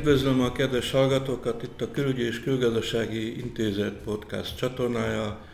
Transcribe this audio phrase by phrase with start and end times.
[0.00, 5.44] Üdvözlöm a kedves hallgatókat itt a Külügyi és Külgazdasági Intézet podcast csatornája.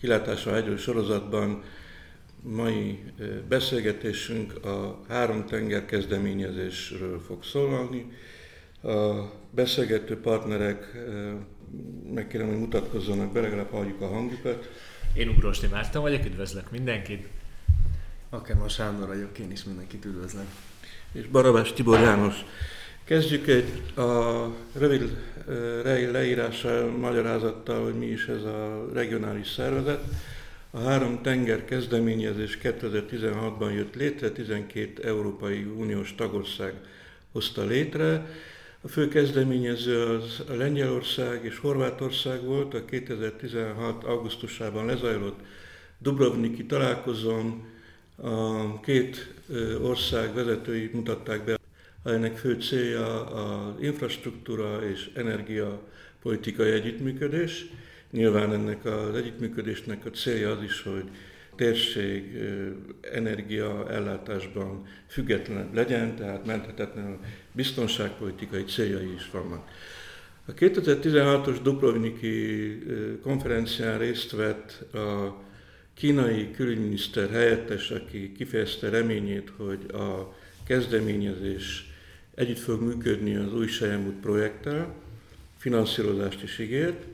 [0.00, 1.62] Kilátásra egyről sorozatban
[2.42, 2.98] mai
[3.48, 8.12] beszélgetésünk a három tenger kezdeményezésről fog szólalni.
[8.82, 10.96] A beszélgető partnerek
[12.14, 14.70] megkérem, hogy mutatkozzanak be, legalább halljuk a hangjukat.
[15.14, 17.28] Én Ugrósti Márton vagyok, üdvözlök mindenkit.
[18.28, 20.46] Akár Sándor vagyok, én is mindenkit üdvözlök.
[21.12, 22.34] És Barabás Tibor János.
[23.10, 25.16] Kezdjük egy a rövid
[26.12, 30.04] leírással, magyarázattal, hogy mi is ez a regionális szervezet.
[30.70, 36.74] A három tenger kezdeményezés 2016-ban jött létre, 12 Európai Uniós tagország
[37.32, 38.26] hozta létre.
[38.80, 44.04] A fő kezdeményező az Lengyelország és Horvátország volt, a 2016.
[44.04, 45.38] augusztusában lezajlott
[45.98, 47.64] Dubrovniki találkozón
[48.16, 49.34] a két
[49.82, 51.59] ország vezetői mutatták be,
[52.04, 57.66] ennek fő célja az infrastruktúra és energiapolitikai együttműködés.
[58.10, 61.04] Nyilván ennek az együttműködésnek a célja az is, hogy
[61.56, 62.38] térség
[63.12, 67.18] energiaellátásban független legyen, tehát menthetetlen
[67.52, 69.68] biztonságpolitikai céljai is vannak.
[70.46, 72.78] A 2016-os Dubrovniki
[73.22, 75.42] konferencián részt vett a
[75.94, 81.89] kínai külügyminiszter helyettes, aki kifejezte reményét, hogy a kezdeményezés
[82.40, 84.94] együtt fog működni az új Sejemút projekttel,
[85.56, 87.04] finanszírozást is ígért,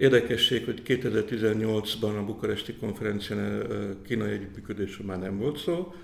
[0.00, 3.66] Érdekesség, hogy 2018-ban a bukaresti konferencián
[4.06, 5.94] kínai együttműködésről már nem volt szó.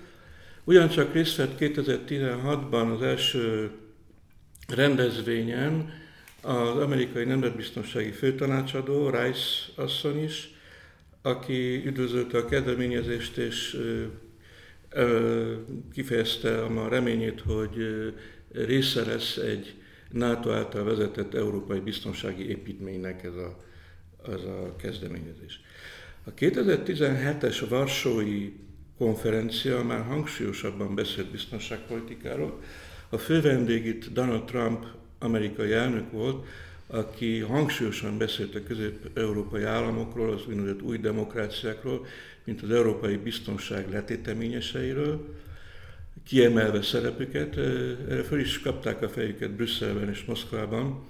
[0.63, 3.71] Ugyancsak részt vett 2016-ban az első
[4.67, 5.93] rendezvényen
[6.41, 10.49] az amerikai nemzetbiztonsági főtanácsadó, Rice asszony is,
[11.21, 13.77] aki üdvözölte a kezdeményezést és
[15.93, 17.75] kifejezte a reményét, hogy
[18.51, 19.75] része lesz egy
[20.11, 23.65] NATO által vezetett európai biztonsági építménynek ez a
[24.27, 25.61] az a kezdeményezés.
[26.23, 28.51] A 2017-es Varsói
[28.97, 32.61] konferencia már hangsúlyosabban beszélt biztonságpolitikáról.
[33.09, 34.85] A fő vendég itt Donald Trump
[35.19, 36.45] amerikai elnök volt,
[36.87, 42.05] aki hangsúlyosan beszélt a közép-európai államokról, az úgynevezett új demokráciákról,
[42.43, 45.35] mint az európai biztonság letéteményeseiről,
[46.27, 47.57] kiemelve szerepüket.
[47.57, 51.05] Erre föl is kapták a fejüket Brüsszelben és Moszkvában,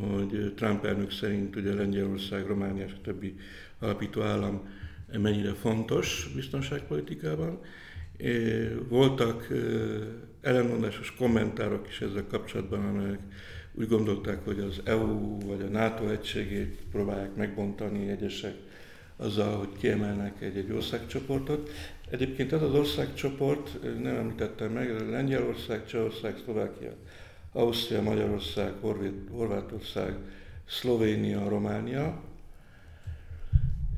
[0.00, 3.36] hogy Trump elnök szerint ugye Lengyelország, Románia és a többi
[3.78, 4.68] alapító állam
[5.12, 7.60] mennyire fontos biztonságpolitikában.
[8.88, 9.48] Voltak
[10.40, 13.20] ellenmondásos kommentárok is ezzel kapcsolatban, amelyek
[13.74, 18.54] úgy gondolták, hogy az EU vagy a NATO egységét próbálják megbontani egyesek
[19.16, 21.70] azzal, hogy kiemelnek egy-egy országcsoportot.
[22.10, 26.92] Egyébként ez az országcsoport, nem említettem meg, Lengyelország, Csehország, Szlovákia,
[27.52, 28.72] Ausztria, Magyarország,
[29.30, 30.14] Horvátország,
[30.68, 32.22] Szlovénia, Románia,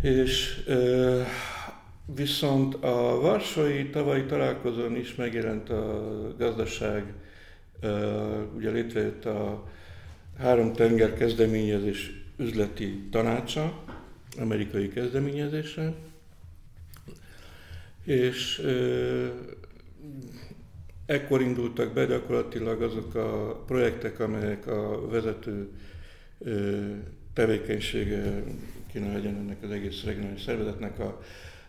[0.03, 0.63] és
[2.15, 7.13] viszont a Varsói tavalyi találkozón is megjelent a gazdaság,
[8.57, 9.69] ugye létrejött a
[10.39, 13.85] három tenger kezdeményezés üzleti tanácsa,
[14.39, 15.95] amerikai kezdeményezése,
[18.05, 18.63] és
[21.07, 25.69] Ekkor indultak be gyakorlatilag azok a projektek, amelyek a vezető
[27.33, 28.43] tevékenysége
[28.93, 31.21] kéne legyen ennek az egész regionális szervezetnek a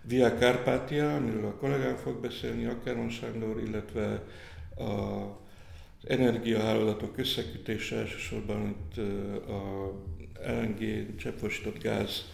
[0.02, 4.24] Via Carpatia, amiről a kollégám fog beszélni, Akkerman Sándor, illetve
[4.78, 5.24] a
[6.08, 8.98] energiahálózatok összekötése, elsősorban itt
[9.48, 9.92] a
[10.48, 12.26] LNG, cseppfolyósított gáz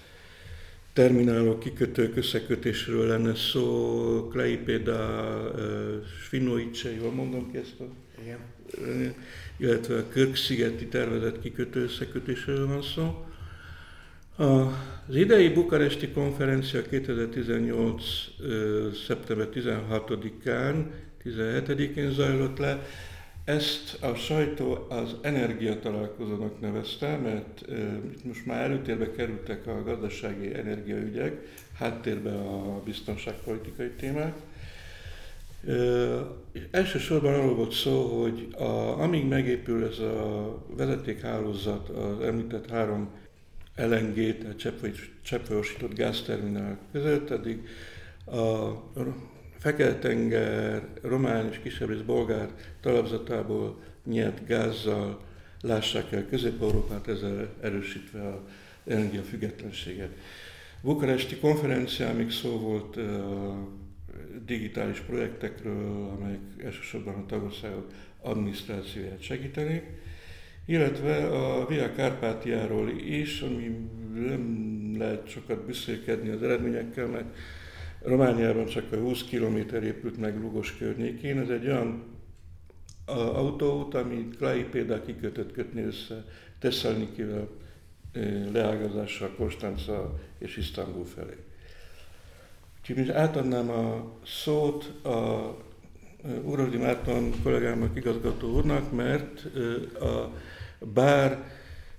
[0.93, 5.51] terminálok, kikötők összekötésről lenne szó, Kleipéda,
[6.23, 7.83] Svinoice, jól mondom ki ezt a...
[8.21, 9.13] Igen.
[9.57, 13.25] Illetve a Körk-szigeti tervezett kikötő összekötésről van szó.
[15.07, 18.03] Az idei bukaresti konferencia 2018.
[19.07, 20.85] szeptember 16-án,
[21.23, 22.85] 17-én zajlott le,
[23.49, 27.65] ezt a sajtó az energiatalálkozónak nevezte, mert
[28.13, 31.47] itt most már előtérbe kerültek a gazdasági energiaügyek,
[31.77, 34.33] háttérbe a biztonságpolitikai témák.
[36.71, 43.09] Elsősorban arról volt szó, hogy a, amíg megépül ez a vezetékhálózat az említett három
[43.75, 44.75] LNG, tehát
[45.21, 47.67] cseppfolyósított gázterminál között, addig
[48.25, 48.73] a
[49.59, 52.49] Fekete-tenger, román és kisebb rész bolgár
[52.81, 55.21] talapzatából nyert gázzal
[55.61, 58.47] lássák el Közép-Európát, ezzel erősítve a
[58.87, 60.09] energia függetlenséget.
[60.81, 63.67] Bukaresti konferencián még szó volt a
[64.45, 67.91] digitális projektekről, amelyek elsősorban a tagországok
[68.21, 69.83] adminisztrációját segítenék,
[70.65, 77.35] illetve a Via Kárpátiáról is, ami nem lehet sokat beszélkedni az eredményekkel, mert
[78.01, 81.39] Romániában csak a 20 km épült meg Lugos környékén.
[81.39, 82.03] Ez egy olyan
[83.15, 86.25] autóút, ami Klaipéda kikötött kötni össze
[86.59, 87.47] Tesszalnikivel,
[88.51, 91.37] leágazással Konstanca és Isztambul felé.
[92.79, 95.57] Úgyhogy átadnám a szót a
[96.43, 99.45] Urodi Márton kollégámnak, igazgató úrnak, mert
[99.99, 100.31] a,
[100.93, 101.51] bár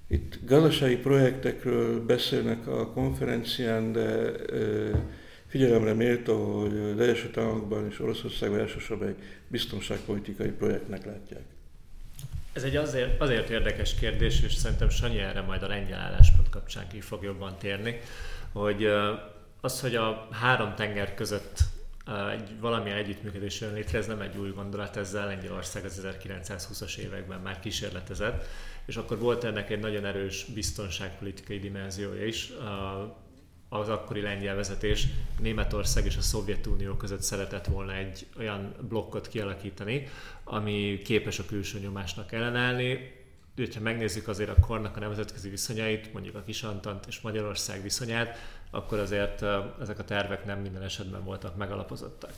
[0.09, 4.33] itt gazdasági projektekről beszélnek a konferencián, de
[5.51, 11.43] figyelemre méltó, hogy az Egyesült Államokban és Oroszországban elsősorban egy biztonságpolitikai projektnek látják.
[12.53, 16.89] Ez egy azért, azért érdekes kérdés, és szerintem Sanyi erre majd a lengyel álláspont kapcsán
[16.89, 18.01] ki fog jobban térni,
[18.53, 18.87] hogy
[19.61, 21.59] az, hogy a három tenger között
[22.33, 27.41] egy valamilyen együttműködés jön létre, ez nem egy új gondolat, ezzel Lengyelország az 1920-as években
[27.41, 28.47] már kísérletezett,
[28.87, 32.53] és akkor volt ennek egy nagyon erős biztonságpolitikai dimenziója is.
[33.73, 35.07] Az akkori lengyel vezetés
[35.39, 40.09] Németország és a Szovjetunió között szeretett volna egy olyan blokkot kialakítani,
[40.45, 43.19] ami képes a külső nyomásnak ellenállni,
[43.75, 48.39] ha megnézzük azért a kornak a nemzetközi viszonyait, mondjuk a Kisantant és Magyarország viszonyát,
[48.71, 49.43] akkor azért
[49.81, 52.33] ezek a tervek nem minden esetben voltak megalapozottak.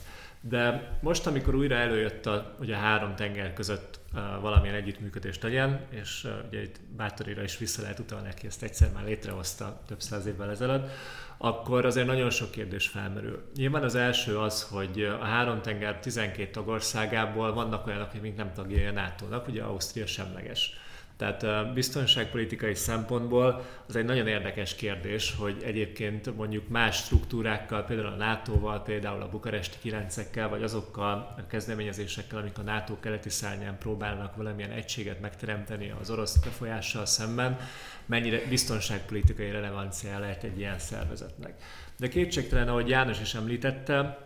[0.45, 4.01] De most, amikor újra előjött a, ugye a három tenger között
[4.41, 9.05] valamilyen együttműködést legyen, és ugye itt Bátorira is vissza lehet utalni, aki ezt egyszer már
[9.05, 10.91] létrehozta több száz évvel ezelőtt,
[11.39, 13.43] akkor azért nagyon sok kérdés felmerül.
[13.55, 18.85] Nyilván az első az, hogy a három tenger 12 tagországából vannak olyanok, akik nem tagjai
[18.85, 20.77] a NATO-nak, ugye Ausztria semleges.
[21.23, 28.17] Tehát biztonságpolitikai szempontból az egy nagyon érdekes kérdés, hogy egyébként mondjuk más struktúrákkal, például a
[28.17, 34.37] NATO-val, például a bukaresti kilencekkel, vagy azokkal a kezdeményezésekkel, amik a NATO keleti szárnyán próbálnak
[34.37, 37.59] valamilyen egységet megteremteni az orosz befolyással szemben,
[38.07, 41.55] mennyire biztonságpolitikai relevancia lehet egy ilyen szervezetnek.
[41.99, 44.19] De kétségtelen, ahogy János is említette,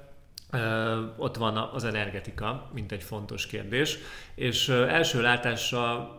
[1.16, 3.98] ott van az energetika, mint egy fontos kérdés,
[4.34, 6.10] és első látásra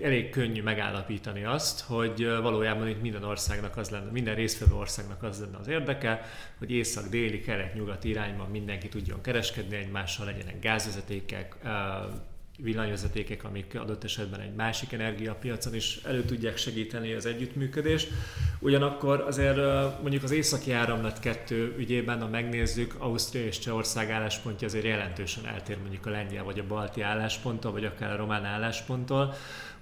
[0.00, 5.40] elég könnyű megállapítani azt, hogy valójában itt minden országnak az lenne, minden résztvevő országnak az
[5.40, 6.20] lenne az érdeke,
[6.58, 11.56] hogy észak, déli, kelet, nyugat irányban mindenki tudjon kereskedni egymással, legyenek gázvezetékek,
[12.58, 18.10] villanyvezetékek, amik adott esetben egy másik energiapiacon is elő tudják segíteni az együttműködést.
[18.58, 19.56] Ugyanakkor azért
[20.00, 25.78] mondjuk az északi áramlat kettő ügyében, ha megnézzük, Ausztria és Csehország álláspontja azért jelentősen eltér
[25.78, 29.34] mondjuk a lengyel vagy a balti állásponttól, vagy akár a román állásponttól.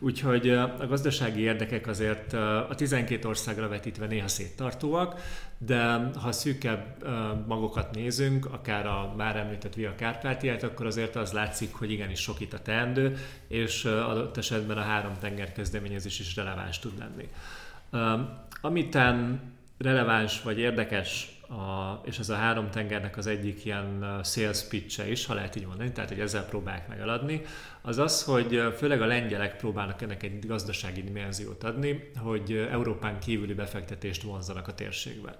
[0.04, 5.20] Úgyhogy a gazdasági érdekek azért a 12 országra vetítve néha széttartóak,
[5.58, 7.06] de ha szűkebb
[7.46, 12.40] magokat nézünk, akár a már említett Via Kárpátiát, akkor azért az látszik, hogy igenis sok
[12.40, 13.16] itt a teendő,
[13.48, 17.28] és adott esetben a három tenger kezdeményezés is releváns tud lenni.
[18.60, 19.40] Amitán
[19.78, 25.26] releváns vagy érdekes a, és ez a három tengernek az egyik ilyen sales pitch is,
[25.26, 27.42] ha lehet így mondani, tehát hogy ezzel próbálják megaladni,
[27.82, 33.54] az az, hogy főleg a lengyelek próbálnak ennek egy gazdasági dimenziót adni, hogy Európán kívüli
[33.54, 35.36] befektetést vonzanak a térségbe.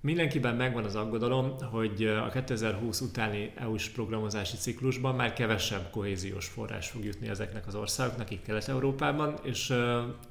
[0.00, 6.88] Mindenkiben megvan az aggodalom, hogy a 2020 utáni EU-s programozási ciklusban már kevesebb kohéziós forrás
[6.88, 9.74] fog jutni ezeknek az országoknak itt Kelet-Európában, és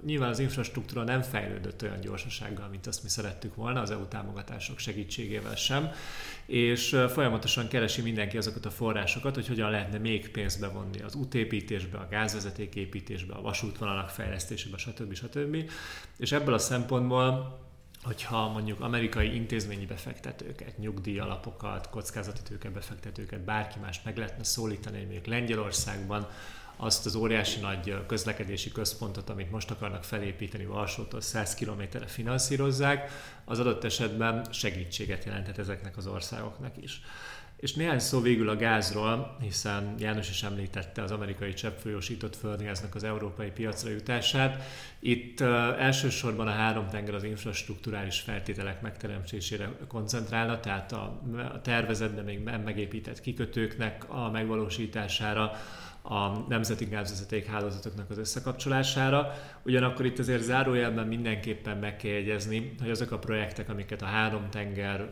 [0.05, 4.79] nyilván az infrastruktúra nem fejlődött olyan gyorsasággal, mint azt mi szerettük volna, az EU támogatások
[4.79, 5.89] segítségével sem,
[6.45, 11.97] és folyamatosan keresi mindenki azokat a forrásokat, hogy hogyan lehetne még pénzt bevonni az útépítésbe,
[11.97, 15.13] a gázvezetéképítésbe, a vasútvonalak fejlesztésébe, stb.
[15.13, 15.71] stb.
[16.17, 17.63] És ebből a szempontból
[18.05, 25.25] hogyha mondjuk amerikai intézményi befektetőket, nyugdíjalapokat, kockázati tőkebefektetőket, bárki más meg lehetne szólítani, hogy mondjuk
[25.25, 26.27] Lengyelországban
[26.77, 33.11] azt az óriási nagy közlekedési központot, amit most akarnak felépíteni Varsótól 100 kilométerre finanszírozzák,
[33.45, 37.01] az adott esetben segítséget jelenthet ezeknek az országoknak is.
[37.65, 43.03] És néhány szó végül a gázról, hiszen János is említette az amerikai cseppfolyósított földgáznak az
[43.03, 44.63] európai piacra jutását.
[44.99, 45.41] Itt
[45.79, 51.21] elsősorban a három tenger az infrastruktúrális feltételek megteremtésére koncentrálna, tehát a,
[51.53, 55.51] a tervezett, de még nem megépített kikötőknek a megvalósítására,
[56.01, 59.33] a nemzeti gázvezeték hálózatoknak az összekapcsolására.
[59.63, 64.49] Ugyanakkor itt azért zárójelben mindenképpen meg kell jegyezni, hogy azok a projektek, amiket a három
[64.49, 65.09] tenger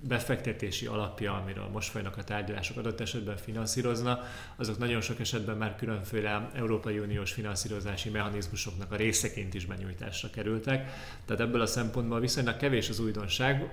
[0.00, 4.20] befektetési alapja, amiről most folynak a tárgyalások adott esetben finanszírozna,
[4.56, 10.90] azok nagyon sok esetben már különféle Európai Uniós finanszírozási mechanizmusoknak a részeként is benyújtásra kerültek.
[11.24, 13.70] Tehát ebből a szempontból viszonylag kevés az újdonság,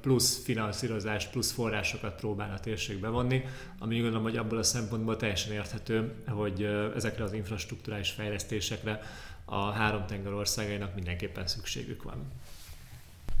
[0.00, 3.44] plusz finanszírozást, plusz forrásokat próbál a térség bevonni,
[3.78, 6.62] ami gondolom, hogy abból a szempontból teljesen érthető, hogy
[6.94, 9.00] ezekre az infrastruktúrális fejlesztésekre
[9.44, 12.32] a három tenger országainak mindenképpen szükségük van.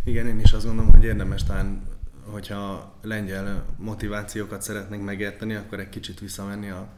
[0.04, 1.82] Igen, én is azt gondolom, hogy érdemes talán
[2.30, 6.88] hogyha lengyel motivációkat szeretnénk megérteni, akkor egy kicsit visszamenni a,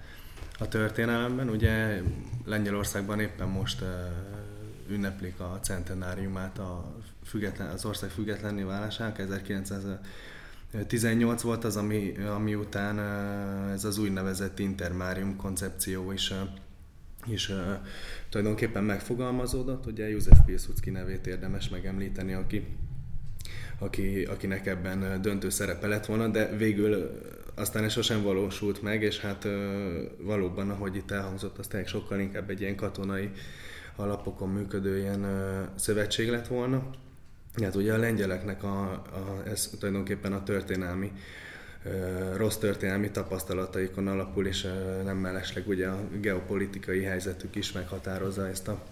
[0.59, 1.49] a történelemben.
[1.49, 2.03] Ugye
[2.45, 3.85] Lengyelországban éppen most
[4.89, 12.99] ünneplik a centenáriumát a független, az ország függetlenné válásának, 1918 volt az, ami, ami után
[13.73, 16.33] ez az úgynevezett intermárium koncepció is
[17.27, 17.57] és uh,
[18.29, 22.67] tulajdonképpen megfogalmazódott, ugye József Pilsudski nevét érdemes megemlíteni, aki
[23.79, 27.21] aki, akinek ebben döntő szerepe lett volna, de végül
[27.55, 29.47] aztán ez sosem valósult meg, és hát
[30.19, 33.31] valóban, ahogy itt elhangzott, az tényleg sokkal inkább egy ilyen katonai
[33.97, 35.27] alapokon működő ilyen
[35.75, 36.91] szövetség lett volna.
[37.63, 41.13] Hát ugye a lengyeleknek a, a, ez tulajdonképpen a történelmi
[42.37, 44.69] rossz történelmi tapasztalataikon alapul, és
[45.05, 48.83] nem mellesleg ugye a geopolitikai helyzetük is meghatározza ezt a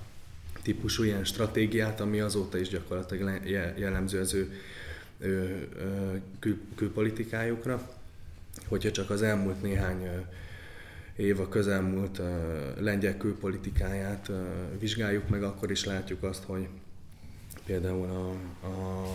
[0.64, 3.40] típusú ilyen stratégiát, ami azóta is gyakorlatilag
[3.76, 5.68] jellemző az ő,
[6.38, 7.90] kül, külpolitikájukra.
[8.68, 10.08] Hogyha csak az elmúlt néhány
[11.16, 12.20] év, a közelmúlt
[12.78, 14.30] lengyel külpolitikáját
[14.78, 16.68] vizsgáljuk meg, akkor is látjuk azt, hogy
[17.66, 18.28] például a,
[18.66, 19.06] a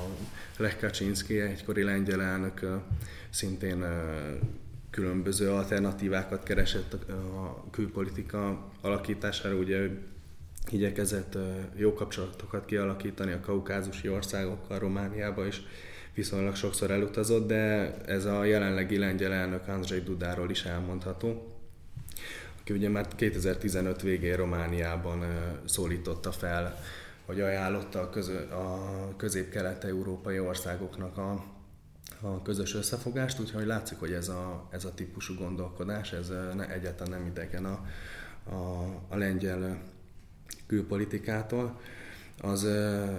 [0.58, 2.82] Lech Kaczynski, egykori lengyel elnök
[3.30, 3.86] szintén
[4.90, 9.56] különböző alternatívákat keresett a külpolitika alakítására.
[9.56, 9.90] Ugye
[10.72, 11.38] igyekezett
[11.76, 15.62] jó kapcsolatokat kialakítani a kaukázusi országokkal, Romániába is
[16.14, 21.54] viszonylag sokszor elutazott, de ez a jelenlegi lengyel elnök Andrzej Dudáról is elmondható,
[22.60, 25.24] aki ugye már 2015 végén Romániában
[25.66, 26.80] szólította fel,
[27.26, 28.40] hogy ajánlotta a, közö,
[29.18, 31.44] közép-kelet-európai országoknak a,
[32.22, 37.20] a közös összefogást, úgyhogy látszik, hogy ez a, ez a típusú gondolkodás, ez ne, egyáltalán
[37.20, 37.86] nem idegen a,
[38.50, 39.82] a, a lengyel
[40.70, 41.80] külpolitikától,
[42.42, 42.68] az,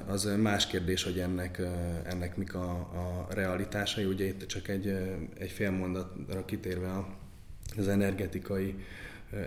[0.06, 1.62] az más kérdés, hogy ennek,
[2.04, 4.04] ennek mik a, a realitásai.
[4.04, 4.86] Ugye itt csak egy,
[5.38, 7.06] egy fél mondatra kitérve
[7.76, 8.74] az energetikai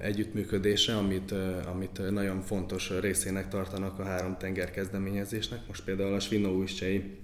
[0.02, 1.34] együttműködésre, amit,
[1.66, 5.60] amit nagyon fontos részének tartanak a három tenger kezdeményezésnek.
[5.68, 7.18] Most például a Svinóújcsei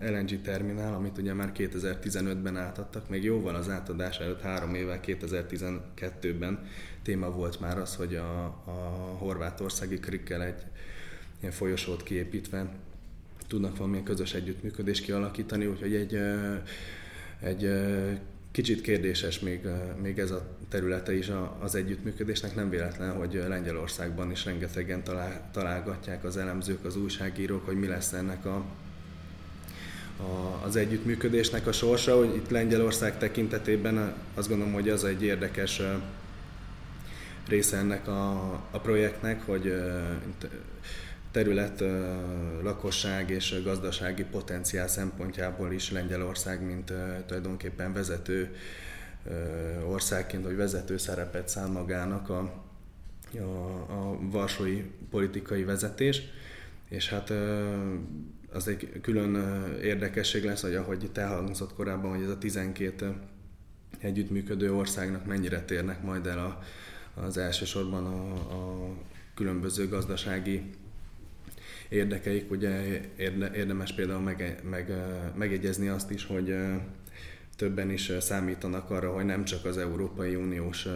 [0.00, 6.66] LNG terminál, amit ugye már 2015-ben átadtak, még jóval az átadás előtt három évvel 2012-ben
[7.02, 8.70] téma volt már az, hogy a, a
[9.18, 10.62] horvátországi krikkel egy
[11.40, 12.68] ilyen folyosót kiépítve
[13.48, 16.18] tudnak valamilyen közös együttműködést kialakítani, úgyhogy egy,
[17.40, 17.70] egy
[18.50, 19.60] kicsit kérdéses még,
[20.02, 22.54] még ez a területe is az együttműködésnek.
[22.54, 28.12] Nem véletlen, hogy Lengyelországban is rengetegen talál, találgatják az elemzők, az újságírók, hogy mi lesz
[28.12, 28.64] ennek a,
[30.18, 35.82] a, az együttműködésnek a sorsa, hogy itt Lengyelország tekintetében azt gondolom, hogy az egy érdekes
[37.48, 39.74] része ennek a, a projektnek, hogy
[41.30, 41.84] terület,
[42.62, 46.92] lakosság és gazdasági potenciál szempontjából is Lengyelország, mint
[47.26, 48.56] tulajdonképpen vezető
[49.88, 52.38] országként, vagy vezető szerepet szán magának a,
[53.38, 53.42] a,
[53.88, 56.22] a varsói politikai vezetés.
[56.88, 57.32] És hát
[58.54, 59.34] az egy külön
[59.82, 63.14] érdekesség lesz, hogy ahogy itt elhangzott korábban, hogy ez a 12
[63.98, 66.62] együttműködő országnak mennyire térnek majd el a,
[67.20, 68.90] az elsősorban a, a
[69.34, 70.62] különböző gazdasági
[71.88, 72.50] érdekeik.
[72.50, 74.92] Ugye érde, érdemes például meg, meg,
[75.34, 76.56] megegyezni azt is, hogy
[77.56, 80.86] többen is számítanak arra, hogy nem csak az Európai Uniós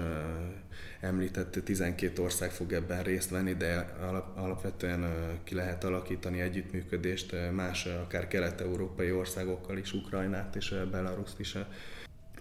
[1.01, 3.95] említett 12 ország fog ebben részt venni, de
[4.35, 5.13] alapvetően
[5.45, 11.57] ki lehet alakítani együttműködést más, akár kelet-európai országokkal is, Ukrajnát és Belaruszt is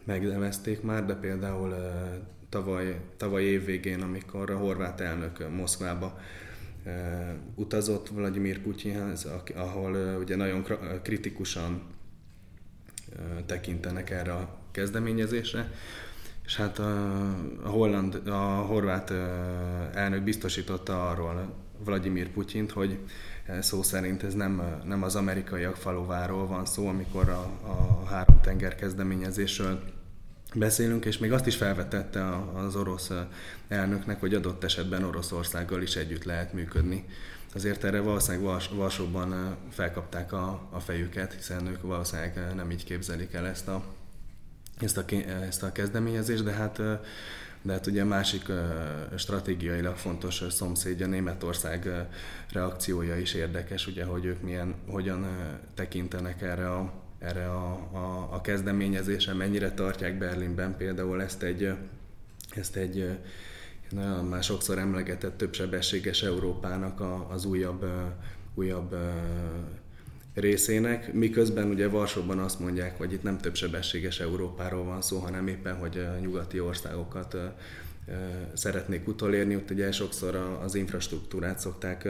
[0.04, 1.76] megnevezték már, de például
[2.50, 3.66] tavaly, tavaly év
[4.02, 6.20] amikor a horvát elnök Moszkvába
[7.56, 10.66] utazott Vladimir Putyinhez, ahol ugye nagyon
[11.04, 11.82] kritikusan
[13.46, 15.72] tekintenek erre a kezdeményezésre,
[16.48, 17.24] és hát a,
[17.64, 19.12] holland, a horvát
[19.94, 21.54] elnök biztosította arról
[21.86, 22.98] Vladimir Putyint, hogy
[23.60, 28.76] szó szerint ez nem, nem az amerikaiak faluváról van szó, amikor a, a három tenger
[28.76, 29.84] kezdeményezésről
[30.54, 33.12] beszélünk, és még azt is felvetette az orosz
[33.68, 37.06] elnöknek, hogy adott esetben Oroszországgal is együtt lehet működni.
[37.54, 43.48] Azért erre valószínűleg Varsóban felkapták a, a fejüket, hiszen ők valószínűleg nem így képzelik el
[43.48, 43.84] ezt a,
[44.80, 45.04] ezt a,
[45.48, 46.82] ezt a kezdeményezést, de hát
[47.62, 48.52] de hát ugye másik
[49.16, 52.08] stratégiailag fontos szomszédja Németország
[52.52, 55.28] reakciója is érdekes, ugye, hogy ők milyen, hogyan
[55.74, 61.74] tekintenek erre a, erre a, a, a kezdeményezésre, mennyire tartják Berlinben például ezt egy,
[62.50, 63.18] ezt egy
[63.90, 67.86] nagyon már sokszor emlegetett többsebességes Európának a, az újabb,
[68.54, 68.96] újabb
[70.40, 75.76] részének, miközben ugye Varsóban azt mondják, hogy itt nem többsebességes Európáról van szó, hanem éppen,
[75.76, 77.38] hogy a nyugati országokat
[78.54, 79.56] szeretnék utolérni.
[79.56, 82.08] Ott ugye sokszor az infrastruktúrát szokták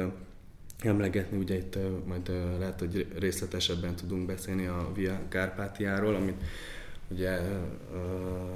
[0.83, 6.43] emlegetni, ugye itt majd lehet, hogy részletesebben tudunk beszélni a Via Kárpátiáról, amit
[7.07, 7.39] ugye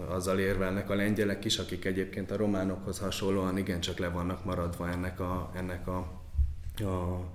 [0.07, 5.19] azzal érvelnek a lengyelek is, akik egyébként a románokhoz hasonlóan igencsak le vannak maradva ennek
[5.19, 5.97] a, ennek a,
[6.77, 7.25] a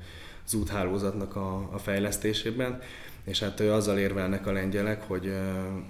[0.47, 2.81] az úthálózatnak a, a fejlesztésében,
[3.25, 5.33] és hát azzal érvelnek a lengyelek, hogy,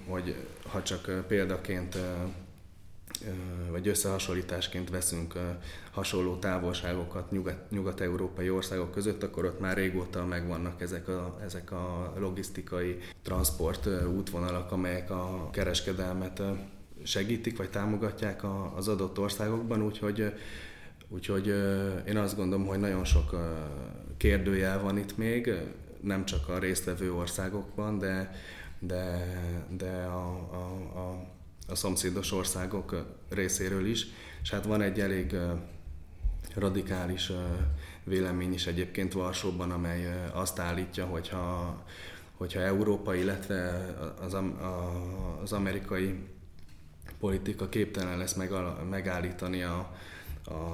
[0.07, 0.35] hogy
[0.67, 1.97] ha csak példaként
[3.71, 5.33] vagy összehasonlításként veszünk
[5.91, 12.13] hasonló távolságokat nyugat, nyugat-európai országok között, akkor ott már régóta megvannak ezek a, ezek a
[12.17, 13.87] logisztikai transport
[14.17, 16.41] útvonalak, amelyek a kereskedelmet
[17.03, 18.41] segítik vagy támogatják
[18.75, 20.33] az adott országokban, úgyhogy
[21.09, 21.47] Úgyhogy
[22.07, 23.35] én azt gondolom, hogy nagyon sok
[24.17, 25.51] kérdőjel van itt még,
[26.01, 28.31] nem csak a résztvevő országokban, de,
[28.79, 29.27] de,
[29.77, 31.27] de a, a, a,
[31.67, 34.07] a szomszédos országok részéről is.
[34.41, 35.35] És hát van egy elég
[36.55, 37.31] radikális
[38.03, 41.83] vélemény is egyébként Varsóban, amely azt állítja, hogyha,
[42.37, 44.37] hogyha Európa, illetve az,
[45.41, 46.15] az amerikai
[47.19, 48.35] politika képtelen lesz
[48.89, 49.95] megállítani a,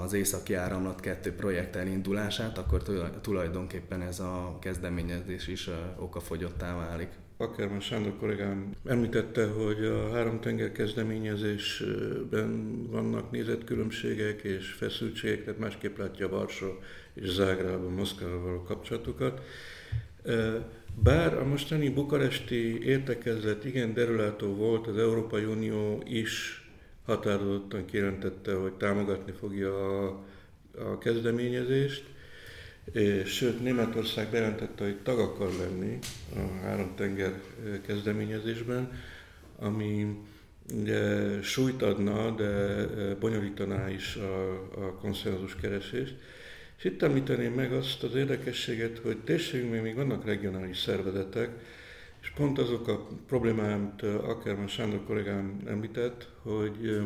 [0.03, 2.84] az északi áramlat 2 projekt elindulását, akkor
[3.22, 7.10] tulajdonképpen ez a kezdeményezés is okafogyottá válik.
[7.38, 15.98] Akármán Sándor kollégám említette, hogy a három tenger kezdeményezésben vannak nézetkülönbségek és feszültségek, tehát másképp
[15.98, 16.68] látja Varsó
[17.13, 19.42] és Zágrába, Moszkvával való kapcsolatokat.
[20.96, 26.62] Bár a mostani bukaresti értekezlet igen derülátó volt, az Európai Unió is
[27.06, 30.24] határozottan kijelentette, hogy támogatni fogja a,
[30.78, 32.04] a kezdeményezést,
[32.92, 36.00] és sőt Németország bejelentette, hogy tag akar lenni
[36.36, 37.42] a három tenger
[37.86, 38.92] kezdeményezésben,
[39.60, 40.18] ami
[40.74, 46.16] ugye súlyt adna, de bonyolítaná is a, a konszenzus keresést.
[46.78, 51.50] És itt említeném meg azt az érdekességet, hogy térségünkben még vannak regionális szervezetek,
[52.24, 57.02] és pont azok a problémámat Ackermann Sándor kollégám említett, hogy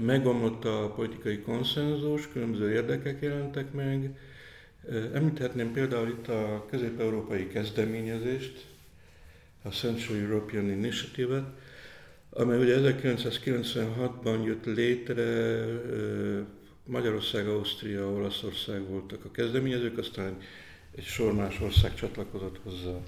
[0.00, 4.18] megomlott a politikai konszenzus, különböző érdekek jelentek meg.
[5.12, 8.64] Említhetném például itt a közép-európai kezdeményezést,
[9.62, 11.44] a Central European Initiative-et,
[12.30, 15.64] amely ugye 1996-ban jött létre,
[16.84, 20.36] Magyarország, Ausztria, Olaszország voltak a kezdeményezők, aztán
[20.96, 22.98] egy sor más ország csatlakozott hozzá.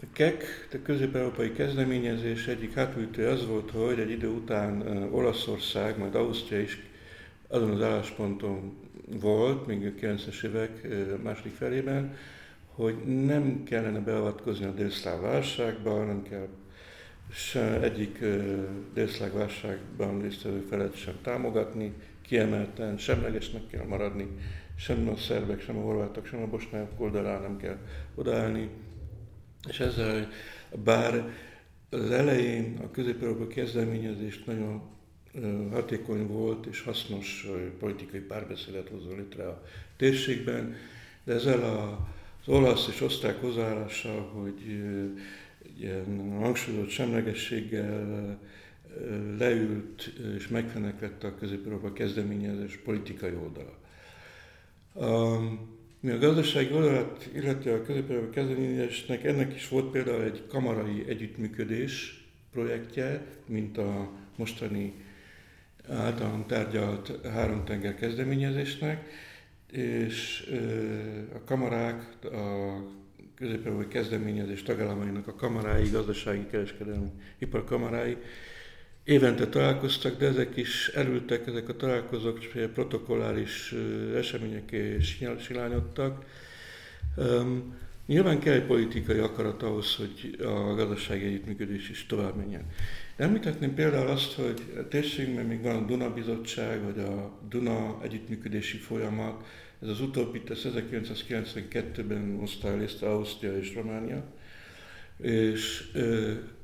[0.00, 6.14] A KEK, a közép-európai kezdeményezés egyik hátulütő az volt, hogy egy idő után Olaszország, majd
[6.14, 6.78] Ausztria is
[7.48, 8.76] azon az állásponton
[9.20, 10.86] volt, még a 90-es évek
[11.22, 12.16] második felében,
[12.66, 12.94] hogy
[13.24, 16.48] nem kellene beavatkozni a délszláv válságba, nem kell
[17.32, 18.24] se egyik
[18.94, 21.92] délszláv válságban résztvevő felet sem támogatni,
[22.22, 24.28] kiemelten, semlegesnek kell maradni,
[24.78, 27.78] sem a szerbek, sem a horvátok, sem a bosnyák oldalán nem kell
[28.14, 28.68] odaállni.
[29.68, 30.28] És ezzel,
[30.84, 31.32] bár
[31.90, 34.82] az elején a közép kezdeményezés nagyon
[35.70, 37.46] hatékony volt és hasznos
[37.78, 39.62] politikai párbeszédet hozzon létre a
[39.96, 40.74] térségben,
[41.24, 44.60] de ezzel az olasz és osztrák hozzáállással, hogy
[45.78, 48.38] ilyen hangsúlyozott semlegességgel
[49.38, 53.76] leült és megfeneklette a közép kezdeményezés politikai oldala.
[56.00, 62.24] Mi a gazdasági oldalát, illetve a közép kezdeményezésnek, ennek is volt például egy kamarai együttműködés
[62.52, 64.94] projektje, mint a mostani
[65.88, 69.08] általán tárgyalt háromtenger kezdeményezésnek,
[69.72, 70.50] és
[71.34, 72.76] a kamarák, a
[73.34, 78.16] közép kezdeményezés tagállamainak a kamarái, gazdasági, kereskedelmi iparkamarái
[79.08, 82.38] évente találkoztak, de ezek is elültek, ezek a találkozók
[82.74, 83.74] protokolláris
[84.16, 86.24] események és silányodtak.
[87.16, 92.62] Um, nyilván kell egy politikai akarat ahhoz, hogy a gazdasági együttműködés is tovább menjen.
[93.16, 98.76] Említhetném például azt, hogy a térségünkben még van a Duna Bizottság, vagy a Duna együttműködési
[98.76, 99.44] folyamat,
[99.82, 104.24] Ez az utóbbi 1992-ben hozta el részt Ausztria és Románia,
[105.20, 105.92] és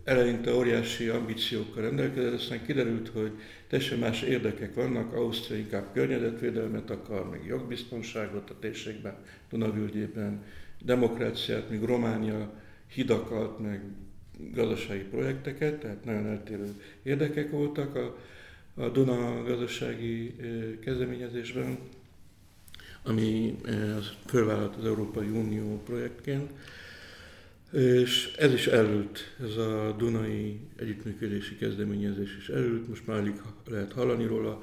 [0.05, 3.31] eleinte óriási ambíciókkal rendelkezett, aztán kiderült, hogy
[3.69, 9.17] teljesen más érdekek vannak, Ausztria inkább környezetvédelmet akar, meg jogbiztonságot a térségben,
[9.51, 10.45] Dunavölgyében,
[10.83, 13.83] demokráciát, míg Románia hidakat, meg
[14.53, 18.19] gazdasági projekteket, tehát nagyon eltérő érdekek voltak a,
[18.75, 20.37] a Duna gazdasági
[20.81, 21.79] kezdeményezésben,
[23.03, 23.57] ami
[24.27, 26.51] fölvállalt az Európai Unió projektként.
[27.75, 33.35] És ez is elült, ez a Dunai együttműködési kezdeményezés is elült, most már alig
[33.69, 34.63] lehet hallani róla.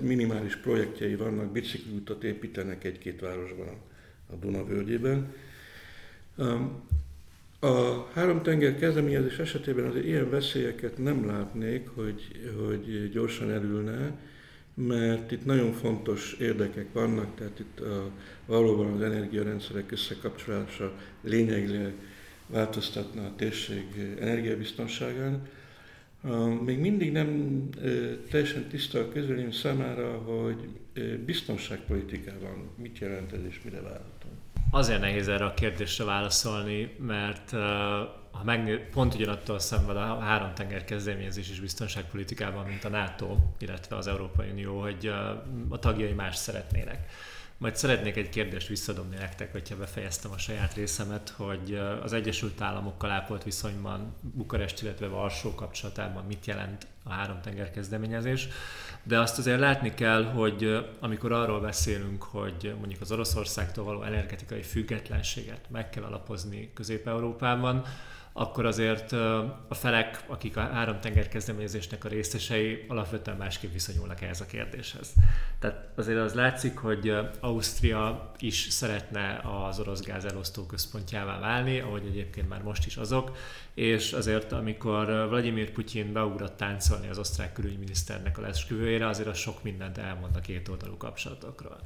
[0.00, 3.68] Minimális projektjei vannak, bicikliutat építenek egy-két városban
[4.32, 5.34] a Duna völgyében.
[7.60, 14.18] A három tenger kezdeményezés esetében azért ilyen veszélyeket nem látnék, hogy, hogy gyorsan elülne,
[14.74, 18.10] mert itt nagyon fontos érdekek vannak, tehát itt a,
[18.46, 21.94] valóban az energiarendszerek összekapcsolása lényegileg
[22.46, 25.46] változtatna a térség energiabiztonságán.
[26.64, 27.60] Még mindig nem
[28.30, 30.68] teljesen tiszta a közvélemény számára, hogy
[31.24, 34.28] biztonságpolitikában mit jelent ez és mire várható.
[34.70, 37.50] Azért nehéz erre a kérdésre válaszolni, mert
[38.30, 43.96] ha megnéz, pont ugyanattól szenved a három tenger kezdeményezés is biztonságpolitikában, mint a NATO, illetve
[43.96, 45.06] az Európai Unió, hogy
[45.68, 47.10] a tagjai más szeretnének.
[47.64, 53.10] Majd szeretnék egy kérdést visszadobni nektek, hogyha befejeztem a saját részemet, hogy az Egyesült Államokkal
[53.10, 58.48] ápolt viszonyban Bukarest, illetve Varsó kapcsolatában mit jelent a három tenger kezdeményezés.
[59.02, 64.62] De azt azért látni kell, hogy amikor arról beszélünk, hogy mondjuk az Oroszországtól való energetikai
[64.62, 67.84] függetlenséget meg kell alapozni Közép-Európában,
[68.36, 69.12] akkor azért
[69.68, 75.12] a felek, akik a három tenger kezdeményezésnek a részesei, alapvetően másképp viszonyulnak ehhez a kérdéshez.
[75.58, 82.06] Tehát azért az látszik, hogy Ausztria is szeretne az orosz gáz elosztó központjává válni, ahogy
[82.06, 83.36] egyébként már most is azok,
[83.74, 89.62] és azért amikor Vladimir Putyin beugrott táncolni az osztrák külügyminiszternek a lesküvőjére, azért az sok
[89.62, 91.80] mindent elmond a két oldalú kapcsolatokról.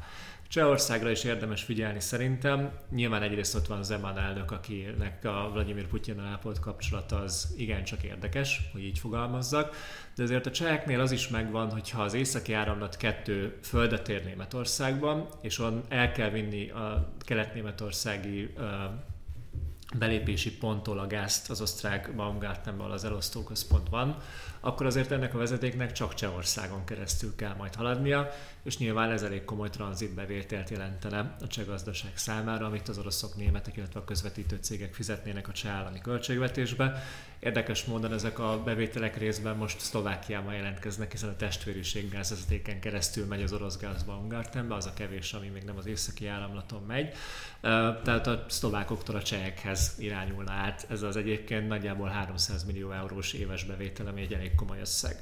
[0.48, 2.70] Csehországra is érdemes figyelni szerintem.
[2.90, 8.60] Nyilván egyrészt ott van Zeman elnök, akinek a Vladimir Putyin ápolt kapcsolata az igencsak érdekes,
[8.72, 9.76] hogy így fogalmazzak,
[10.14, 15.28] de azért a cseheknél az is megvan, hogyha az északi áramlat kettő földet ér Németországban,
[15.40, 18.54] és on el kell vinni a kelet-németországi
[19.98, 24.16] belépési ponttól a gázt az osztrák Baumgartenből az elosztóközpont van,
[24.68, 28.30] akkor azért ennek a vezetéknek csak Csehországon keresztül kell majd haladnia,
[28.62, 33.76] és nyilván ez elég komoly tranzitbevételt jelentene a cseh gazdaság számára, amit az oroszok, németek,
[33.76, 37.02] illetve a közvetítő cégek fizetnének a cseh állami költségvetésbe.
[37.40, 43.42] Érdekes módon ezek a bevételek részben most Szlovákiában jelentkeznek, hiszen a testvériség gázvezetéken keresztül megy
[43.42, 47.12] az orosz gáz Baumgartenbe, az a kevés, ami még nem az északi áramlaton megy.
[48.04, 50.86] Tehát a szlovákoktól a csehekhez irányulna át.
[50.90, 55.16] Ez az egyébként nagyjából 300 millió eurós éves bevétel, ami egy elég komoly összeg.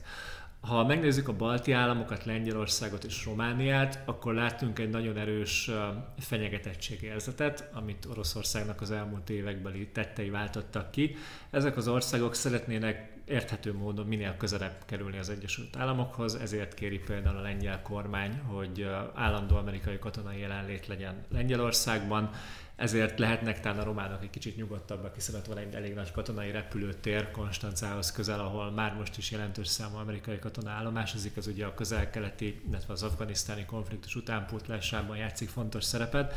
[0.61, 5.71] Ha megnézzük a balti államokat, Lengyelországot és Romániát, akkor látunk egy nagyon erős
[6.19, 11.17] fenyegetettségérzetet, amit Oroszországnak az elmúlt évekbeli tettei váltottak ki.
[11.51, 17.37] Ezek az országok szeretnének érthető módon minél közelebb kerülni az Egyesült Államokhoz, ezért kéri például
[17.37, 22.31] a lengyel kormány, hogy állandó amerikai katonai jelenlét legyen Lengyelországban,
[22.77, 26.51] ezért lehetnek talán a románok egy kicsit nyugodtabbak, hiszen ott van egy elég nagy katonai
[26.51, 31.75] repülőtér Konstancához közel, ahol már most is jelentős számú amerikai katona állomásozik, az ugye a
[31.75, 36.35] közel-keleti, illetve az afganisztáni konfliktus utánpótlásában játszik fontos szerepet.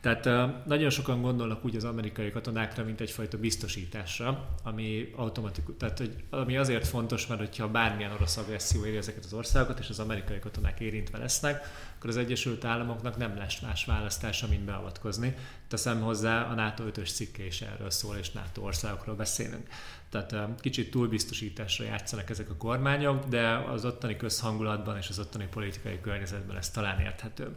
[0.00, 0.24] Tehát
[0.66, 6.56] nagyon sokan gondolnak úgy az amerikai katonákra, mint egyfajta biztosításra, ami automatikus, tehát hogy, ami
[6.56, 10.80] azért fontos, mert hogyha bármilyen orosz agresszió éri ezeket az országokat, és az amerikai katonák
[10.80, 11.64] érintve lesznek,
[11.96, 15.34] akkor az Egyesült Államoknak nem lesz más választása, mint beavatkozni.
[15.68, 19.68] Teszem hozzá, a NATO 5-ös cikke is erről szól, és NATO országokról beszélünk.
[20.10, 26.00] Tehát kicsit túlbiztosításra játszanak ezek a kormányok, de az ottani közhangulatban és az ottani politikai
[26.00, 27.56] környezetben ez talán érthető.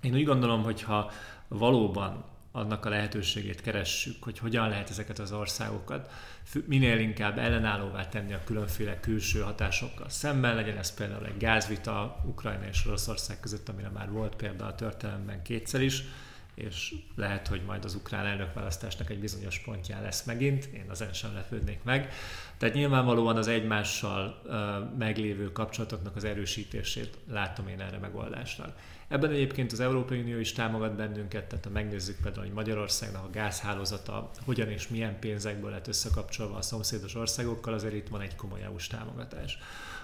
[0.00, 1.10] Én úgy gondolom, hogy ha
[1.48, 6.10] valóban annak a lehetőségét keressük, hogy hogyan lehet ezeket az országokat
[6.66, 12.66] minél inkább ellenállóvá tenni a különféle külső hatásokkal szemben, legyen ez például egy gázvita Ukrajna
[12.66, 16.02] és Oroszország között, amire már volt például a történelemben kétszer is,
[16.54, 21.34] és lehet, hogy majd az ukrán elnökválasztásnak egy bizonyos pontján lesz megint, én ezen sem
[21.34, 22.12] lepődnék meg.
[22.56, 24.42] Tehát nyilvánvalóan az egymással
[24.98, 28.78] meglévő kapcsolatoknak az erősítését látom én erre megoldásnak.
[29.08, 33.30] Ebben egyébként az Európai Unió is támogat bennünket, tehát ha megnézzük például, hogy Magyarországnak a
[33.30, 38.62] gázhálózata hogyan és milyen pénzekből lett összekapcsolva a szomszédos országokkal, azért itt van egy komoly
[38.62, 39.58] EU-s támogatás.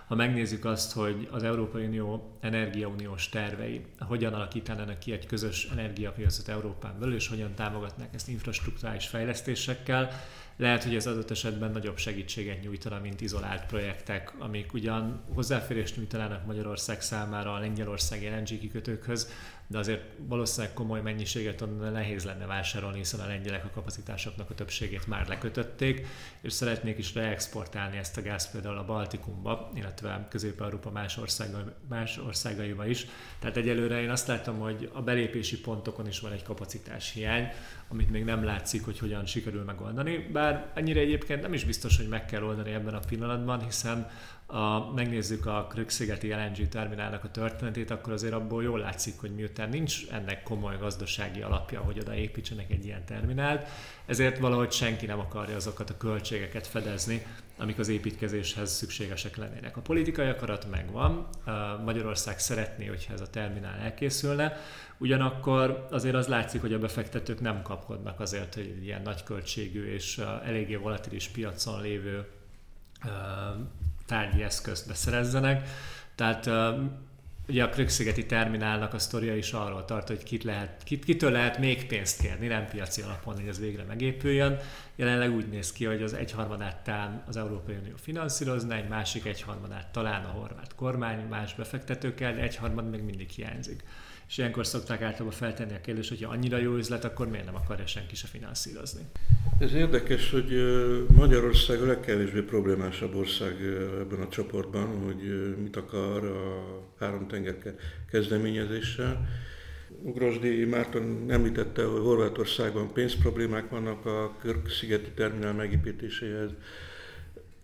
[0.07, 6.49] Ha megnézzük azt, hogy az Európai Unió energiauniós tervei hogyan alakítanának ki egy közös energiapiacot
[6.49, 10.11] Európán belül, és hogyan támogatnák ezt infrastruktúrális fejlesztésekkel,
[10.57, 16.47] lehet, hogy ez adott esetben nagyobb segítséget nyújtana, mint izolált projektek, amik ugyan hozzáférést nyújtanának
[16.47, 19.29] Magyarország számára a lengyelországi LNG kikötőkhöz,
[19.67, 24.55] de azért valószínűleg komoly mennyiséget onnan nehéz lenne vásárolni, hiszen a lengyelek a kapacitásoknak a
[24.55, 26.07] többségét már lekötötték,
[26.41, 32.19] és szeretnék is reexportálni ezt a gáz például a Baltikumba, illetve Közép-Európa más, országa, más
[32.19, 33.07] országaiba is.
[33.39, 37.49] Tehát egyelőre én azt látom, hogy a belépési pontokon is van egy kapacitás hiány,
[37.95, 42.09] amit még nem látszik, hogy hogyan sikerül megoldani, bár ennyire egyébként nem is biztos, hogy
[42.09, 44.11] meg kell oldani ebben a pillanatban, hiszen
[44.47, 49.69] a, megnézzük a Krökszigeti LNG terminálnak a történetét, akkor azért abból jól látszik, hogy miután
[49.69, 53.69] nincs ennek komoly gazdasági alapja, hogy oda építsenek egy ilyen terminált,
[54.07, 57.23] ezért valahogy senki nem akarja azokat a költségeket fedezni,
[57.59, 59.77] amik az építkezéshez szükségesek lennének.
[59.77, 61.29] A politikai akarat megvan,
[61.85, 64.57] Magyarország szeretné, hogyha ez a terminál elkészülne,
[65.05, 70.75] ugyanakkor azért az látszik, hogy a befektetők nem kapkodnak azért, hogy ilyen nagyköltségű és eléggé
[70.75, 72.27] volatilis piacon lévő
[74.07, 75.69] tárgyi eszközt beszerezzenek.
[76.15, 76.51] Tehát
[77.49, 81.59] ugye a Krökszigeti terminálnak a sztoria is arról tart, hogy kit lehet, kit, kitől lehet
[81.59, 84.59] még pénzt kérni, nem piaci alapon, hogy ez végre megépüljön.
[84.97, 89.87] Jelenleg úgy néz ki, hogy az egyharmadát talán az Európai Unió finanszírozna, egy másik egyharmadát
[89.93, 93.83] talán a horvát kormány, más befektetőkkel, de egyharmad még mindig hiányzik
[94.29, 97.55] és ilyenkor szokták általában feltenni a kérdést, hogy ha annyira jó üzlet, akkor miért nem
[97.55, 99.03] akarja senki se finanszírozni.
[99.59, 100.53] Ez érdekes, hogy
[101.09, 103.53] Magyarország a legkevésbé problémásabb ország
[104.01, 106.65] ebben a csoportban, hogy mit akar a
[106.99, 107.57] három tenger
[108.11, 109.29] kezdeményezéssel.
[110.03, 116.51] Ugrosdi Márton említette, hogy Horvátországban pénzproblémák vannak a Körk-szigeti terminál megépítéséhez.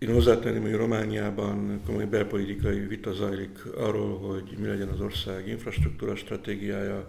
[0.01, 6.17] Én hozzátenném, hogy Romániában komoly belpolitikai vita zajlik arról, hogy mi legyen az ország infrastruktúra
[6.17, 7.07] stratégiája,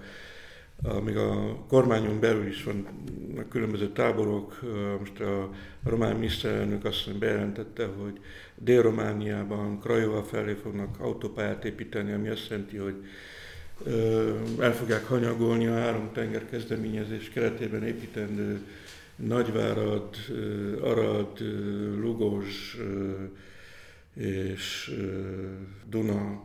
[1.04, 2.88] még a kormányon belül is van
[3.38, 4.60] a különböző táborok.
[4.99, 5.49] Most a,
[5.84, 8.19] román miniszterelnök azt bejelentette, hogy
[8.56, 12.95] Dél-Romániában, Krajova felé fognak autópályát építeni, ami azt jelenti, hogy
[14.60, 18.62] el fogják hanyagolni a három tenger kezdeményezés keretében építendő
[19.27, 20.15] Nagyvárad,
[20.81, 21.39] Arad,
[21.99, 22.77] Lugos
[24.13, 24.91] és
[25.89, 26.41] Duna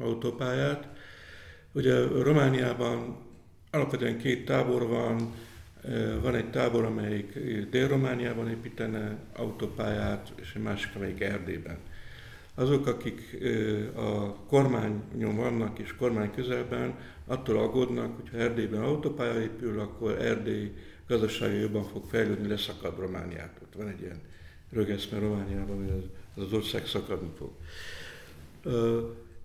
[0.00, 0.88] autópályát.
[1.72, 3.16] Ugye Romániában
[3.70, 5.32] alapvetően két tábor van,
[6.22, 7.38] van egy tábor, amelyik
[7.70, 11.76] Dél-Romániában építene autópályát, és egy másik, amelyik Erdélyben.
[12.54, 13.38] Azok, akik
[13.94, 16.94] a kormányon vannak és kormány közelben,
[17.26, 20.72] attól aggódnak, hogy ha Erdélyben autópálya épül, akkor Erdély
[21.12, 23.68] gazdasága jobban fog fejlődni, leszakad Romániától.
[23.76, 24.20] Van egy ilyen
[24.70, 25.90] rögeszme Romániában, hogy
[26.36, 27.50] az, az ország szakadni fog.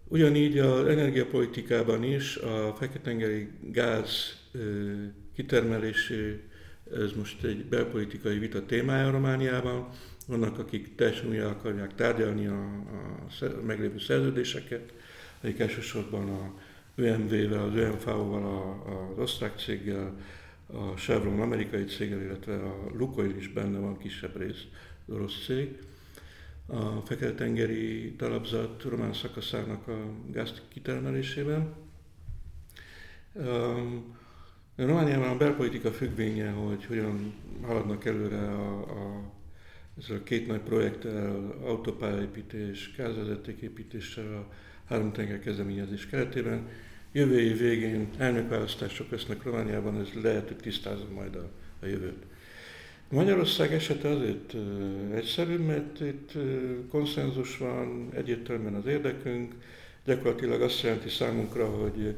[0.08, 4.38] Ugyanígy az energiapolitikában is a feketengeri gáz
[5.36, 6.44] kitermelésé,
[6.94, 9.90] ez most egy belpolitikai vita témája Romániában.
[10.28, 12.64] Vannak, akik teljesen újra akarják tárgyalni a,
[13.40, 14.94] a meglévő szerződéseket,
[15.42, 16.54] akik elsősorban a
[16.96, 18.46] ÖMV-vel, az ÖMV-val,
[19.16, 20.18] az osztrák céggel,
[20.74, 24.68] a Chevron amerikai céggel, illetve a Lukoil is benne van kisebb rész,
[25.06, 25.78] az orosz cég.
[26.66, 31.74] A Fekete-tengeri talapzat román szakaszának a gáz kitermelésében.
[34.76, 39.32] Romániában a belpolitika függvénye, hogy hogyan haladnak előre a, a,
[39.98, 44.54] ezzel a két nagy projekttel, autópályaépítés, gázvezetéképítéssel, a
[44.86, 46.68] három tenger kezdeményezés keretében,
[47.12, 51.50] Jövő év végén elnökválasztások lesznek Romániában, ez lehet, hogy tisztázom majd a,
[51.82, 52.24] a jövőt.
[53.10, 54.56] Magyarország esete azért
[55.14, 56.32] egyszerű, mert itt
[56.90, 59.54] konszenzus van, egyértelműen az érdekünk,
[60.06, 62.16] gyakorlatilag azt jelenti számunkra, hogy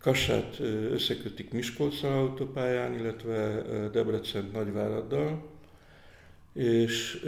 [0.00, 5.42] Kassát összekötik Miskolc autópályán, illetve Debrecen Nagyváraddal,
[6.54, 7.26] és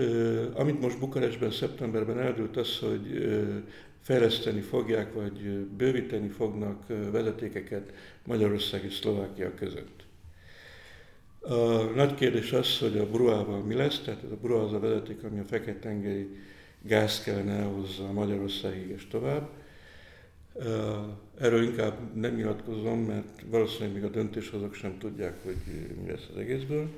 [0.55, 3.29] amit most Bukarestben szeptemberben eldőlt az, hogy
[4.07, 5.41] fejleszteni fogják, vagy
[5.77, 7.93] bővíteni fognak vezetékeket
[8.27, 10.05] Magyarország és Szlovákia között.
[11.41, 14.79] A nagy kérdés az, hogy a Bruával mi lesz, tehát ez a Brua az a
[14.79, 16.29] vezeték, ami a Fekete-tengeri
[16.83, 19.49] gáz kellene elhozza Magyarországig és tovább.
[21.39, 25.57] Erről inkább nem nyilatkozom, mert valószínűleg még a döntéshozók sem tudják, hogy
[26.03, 26.89] mi lesz az egészből.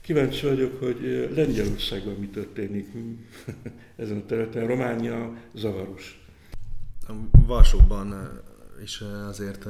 [0.00, 2.88] Kíváncsi vagyok, hogy Lengyelországban mi történik
[3.96, 4.66] ezen a területen.
[4.66, 6.24] Románia zavaros.
[7.46, 8.40] Varsóban
[8.82, 9.66] is azért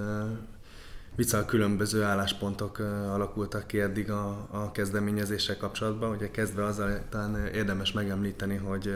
[1.17, 6.15] viszont különböző álláspontok alakultak ki eddig a, a kezdeményezéssel kapcsolatban.
[6.15, 8.95] Ugye kezdve azzal talán érdemes megemlíteni, hogy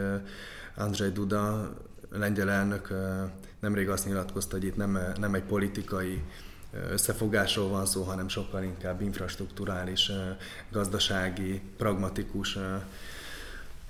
[0.76, 1.74] Andrzej Duda,
[2.10, 2.92] lengyel elnök
[3.60, 6.22] nemrég azt nyilatkozta, hogy itt nem, nem egy politikai
[6.90, 10.10] összefogásról van szó, hanem sokkal inkább infrastruktúrális,
[10.70, 12.58] gazdasági, pragmatikus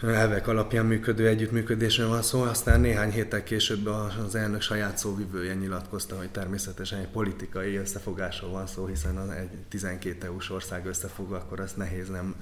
[0.02, 3.86] elvek alapján működő együttműködésről van szó, aztán néhány héttel később
[4.26, 10.26] az elnök saját szóvivője nyilatkozta, hogy természetesen egy politikai összefogásról van szó, hiszen egy 12
[10.26, 12.34] EU-s ország összefog, akkor ezt nehéz nem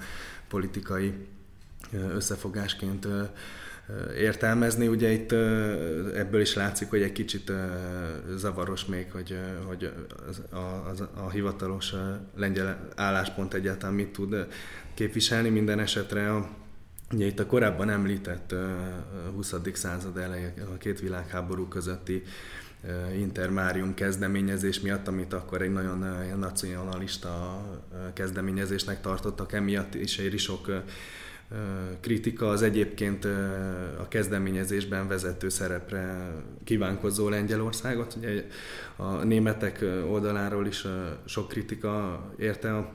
[0.47, 1.13] politikai
[1.91, 3.07] összefogásként
[4.17, 4.87] értelmezni.
[4.87, 5.31] Ugye itt
[6.15, 7.51] ebből is látszik, hogy egy kicsit
[8.35, 9.93] zavaros még, hogy, hogy
[10.49, 11.93] a, a, a hivatalos
[12.35, 14.47] lengyel álláspont egyáltalán mit tud
[14.93, 15.49] képviselni.
[15.49, 16.49] Minden esetre a,
[17.11, 18.55] Ugye itt a korábban említett
[19.35, 19.55] 20.
[19.73, 22.23] század eleje, a két világháború közötti
[23.17, 26.05] intermárium kezdeményezés miatt, amit akkor egy nagyon
[26.37, 27.61] nacionalista
[28.13, 30.83] kezdeményezésnek tartottak, emiatt is éri sok
[31.99, 33.25] kritika az egyébként
[33.99, 36.31] a kezdeményezésben vezető szerepre
[36.63, 38.15] kívánkozó Lengyelországot.
[38.17, 38.45] Ugye
[38.95, 40.85] a németek oldaláról is
[41.25, 42.91] sok kritika érte a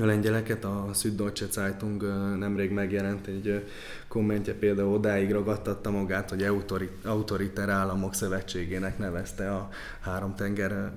[0.00, 2.02] a lengyeleket, a Süddeutsche Zeitung
[2.38, 3.64] nemrég megjelent egy
[4.08, 6.46] kommentje, például odáig ragadtatta magát, hogy
[7.04, 9.68] autoriter államok szövetségének nevezte a
[10.00, 10.92] három tenger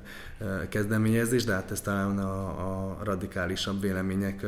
[0.70, 4.46] kezdeményezést, de hát ez talán a, a radikálisabb vélemények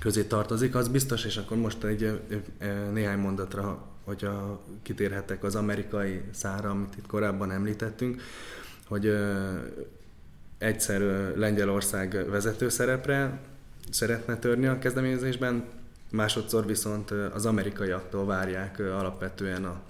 [0.00, 2.20] közé tartozik, az biztos, és akkor most egy
[2.92, 8.22] néhány mondatra, hogyha kitérhetek az amerikai szára, amit itt korábban említettünk,
[8.86, 9.16] hogy
[10.58, 11.00] egyszer
[11.36, 13.40] Lengyelország vezető szerepre
[13.90, 15.64] szeretne törni a kezdeményezésben,
[16.10, 19.80] másodszor viszont az amerikaiaktól várják alapvetően a,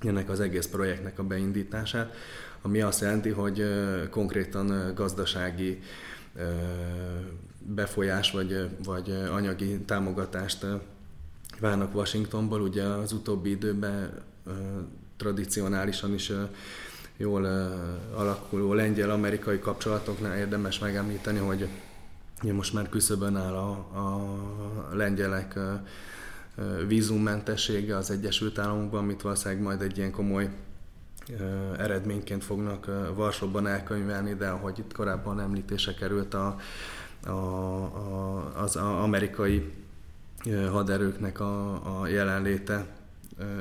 [0.00, 2.14] ennek az egész projektnek a beindítását,
[2.62, 3.64] ami azt jelenti, hogy
[4.10, 5.82] konkrétan gazdasági
[7.66, 10.66] befolyás vagy, vagy anyagi támogatást
[11.60, 12.60] várnak Washingtonból.
[12.60, 14.22] Ugye az utóbbi időben
[15.16, 16.32] tradicionálisan is
[17.16, 17.44] jól
[18.14, 21.68] alakuló lengyel-amerikai kapcsolatoknál érdemes megemlíteni, hogy
[22.42, 25.58] most már küszöbön áll a, a lengyelek
[26.86, 30.50] vízummentessége az Egyesült Államokban, amit valószínűleg majd egy ilyen komoly
[31.78, 36.56] eredményként fognak Varsóban elkönyvelni, de ahogy itt korábban említése került a,
[37.26, 39.72] a, a, az amerikai
[40.70, 42.86] haderőknek a, a jelenléte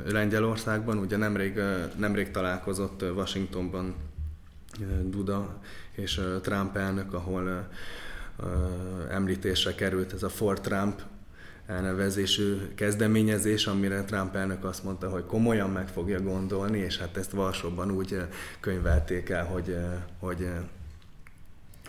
[0.05, 0.97] Lengyelországban.
[0.97, 1.59] Ugye nemrég,
[1.97, 3.95] nemrég találkozott Washingtonban
[5.03, 5.59] Duda
[5.91, 7.69] és Trump elnök, ahol
[9.09, 11.01] említésre került ez a For Trump
[11.65, 17.31] elnevezésű kezdeményezés, amire Trump elnök azt mondta, hogy komolyan meg fogja gondolni, és hát ezt
[17.31, 18.17] Varsóban úgy
[18.59, 19.77] könyvelték el, hogy,
[20.19, 20.49] hogy,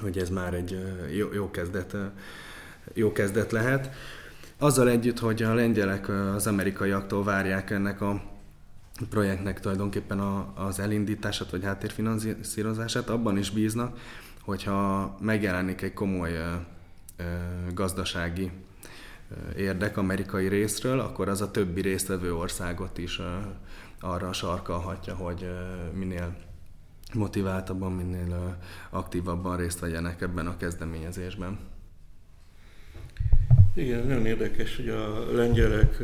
[0.00, 0.78] hogy ez már egy
[1.16, 1.96] jó, jó, kezdet,
[2.94, 3.90] jó kezdet lehet.
[4.58, 8.22] Azzal együtt, hogy a lengyelek az amerikaiaktól várják ennek a
[9.10, 13.98] projektnek tulajdonképpen a, az elindítását vagy háttérfinanszírozását, abban is bíznak,
[14.40, 16.32] hogyha megjelenik egy komoly
[17.74, 18.50] gazdasági
[19.56, 23.20] érdek amerikai részről, akkor az a többi résztvevő országot is
[24.00, 25.50] arra sarkalhatja, hogy
[25.92, 26.36] minél
[27.14, 28.58] motiváltabban, minél
[28.90, 31.58] aktívabban részt vegyenek ebben a kezdeményezésben.
[33.74, 35.98] Igen, nagyon érdekes, hogy a lengyelek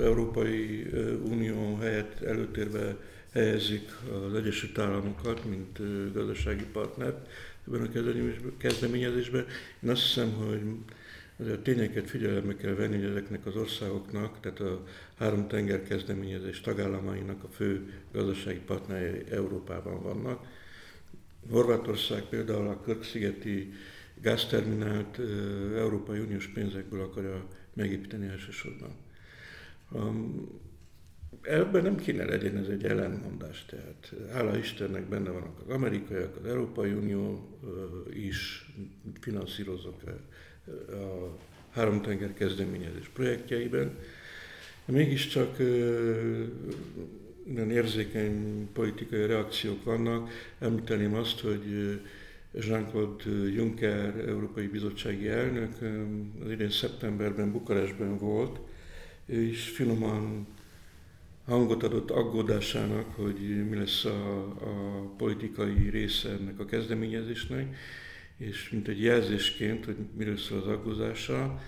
[0.00, 0.86] Európai
[1.24, 2.96] Unió helyett előtérbe
[3.32, 3.90] helyezik
[4.26, 5.78] az Egyesült Államokat, mint
[6.12, 7.28] gazdasági partnert
[7.68, 9.46] ebben a kezdeményezésben.
[9.80, 10.62] Én azt hiszem, hogy
[11.36, 16.60] azért a tényeket figyelembe kell venni, hogy ezeknek az országoknak, tehát a három tenger kezdeményezés
[16.60, 20.46] tagállamainak a fő gazdasági partnerei Európában vannak.
[21.50, 23.72] Horvátország például a Körk-szigeti
[24.20, 25.18] gázterminált
[25.76, 28.90] Európai Uniós pénzekből akarja megépíteni elsősorban.
[31.42, 36.46] Ebben nem kéne legyen ez egy ellenmondás, tehát hála Istennek benne vannak az amerikaiak, az
[36.46, 37.48] Európai Unió
[38.12, 38.70] is
[39.20, 40.02] finanszírozok
[40.88, 41.38] a
[41.70, 43.98] háromtenger kezdeményezés projektjeiben.
[44.84, 45.58] Mégiscsak
[47.44, 50.30] nagyon érzékeny politikai reakciók vannak.
[50.58, 52.00] Említeném azt, hogy
[52.52, 55.72] Jean-Claude Juncker, Európai Bizottsági Elnök,
[56.44, 58.58] az idén szeptemberben Bukarestben volt,
[59.26, 60.46] és finoman
[61.44, 67.76] hangot adott aggódásának, hogy mi lesz a, a politikai része ennek a kezdeményezésnek,
[68.36, 71.60] és mint egy jelzésként, hogy miről szól az aggódása,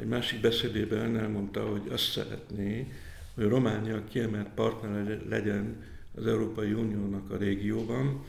[0.00, 2.92] egy másik beszédében elmondta, hogy azt szeretné,
[3.34, 5.84] hogy Románia kiemelt partner legyen
[6.14, 8.24] az Európai Uniónak a régióban,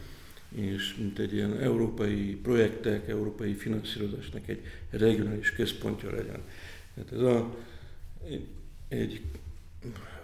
[0.55, 6.41] és mint egy ilyen európai projektek, európai finanszírozásnak egy regionális központja legyen.
[6.93, 7.55] Tehát ez a,
[8.87, 9.21] egy,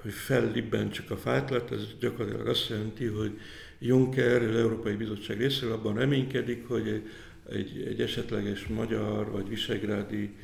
[0.01, 3.39] hogy fellibbentsük a fátlat, ez gyakorlatilag azt jelenti, hogy
[3.79, 6.87] Juncker, az Európai Bizottság részéről abban reménykedik, hogy
[7.49, 10.35] egy, egy, esetleges magyar vagy visegrádi,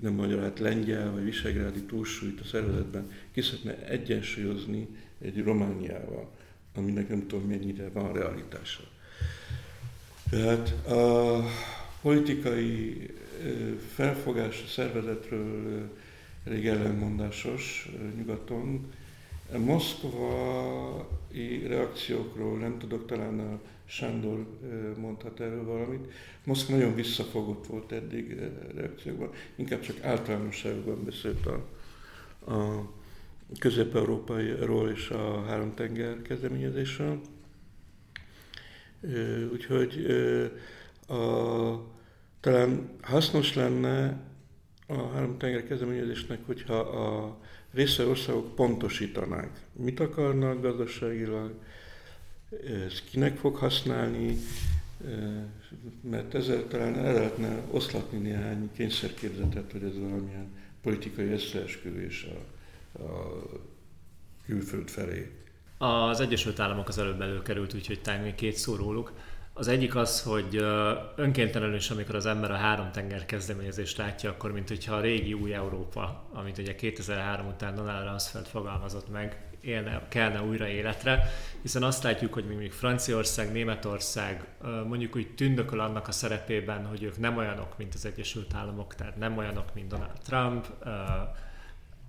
[0.00, 4.88] nem magyar, hát lengyel vagy visegrádi túlsúlyt a szervezetben ki szeretne egyensúlyozni
[5.20, 6.30] egy Romániával,
[6.74, 8.82] aminek nem tudom mennyire van realitása.
[10.30, 11.44] Tehát a
[12.02, 13.06] politikai
[13.94, 15.90] felfogás a szervezetről
[16.44, 18.92] elég ellenmondásos nyugaton.
[19.58, 21.06] Moszkvai
[21.66, 24.46] reakciókról nem tudok, talán a Sándor
[24.96, 26.12] mondhat erről valamit.
[26.44, 28.38] Moszkva nagyon visszafogott volt eddig
[28.74, 31.64] reakciókban, inkább csak általánosságban beszélt a,
[32.52, 32.90] a
[33.58, 37.20] közép-európairól és a három-tenger kezdeményezésről.
[39.52, 40.06] Úgyhogy
[41.08, 41.14] a,
[42.40, 44.20] talán hasznos lenne
[44.86, 47.40] a három tenger kezdeményezésnek, hogyha a
[47.72, 51.54] részvevő országok pontosítanák, mit akarnak gazdaságilag,
[52.86, 54.36] ez kinek fog használni,
[56.00, 60.52] mert ezzel talán el lehetne oszlatni néhány kényszerképzetet, hogy ez valamilyen
[60.82, 62.26] politikai összeesküvés
[62.98, 63.42] a, a
[64.46, 65.30] külföld felé.
[65.78, 69.12] Az Egyesült Államok az előbb előkerült, úgyhogy talán még két szó róluk.
[69.54, 70.56] Az egyik az, hogy
[71.16, 75.32] önkéntelenül is, amikor az ember a három tenger kezdeményezést látja, akkor mint hogyha a régi
[75.32, 81.30] új Európa, amit ugye 2003 után Donald Rumsfeld fogalmazott meg, élne, kellene újra életre,
[81.62, 84.46] hiszen azt látjuk, hogy még Franciaország, Németország
[84.86, 89.16] mondjuk úgy tündököl annak a szerepében, hogy ők nem olyanok, mint az Egyesült Államok, tehát
[89.16, 90.66] nem olyanok, mint Donald Trump,